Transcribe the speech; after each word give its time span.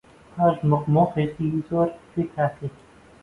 پاش 0.35 0.57
مقۆمقۆیەکی 0.69 1.47
زۆر، 1.67 1.87
پێک 2.11 2.29
هاتین. 2.37 2.73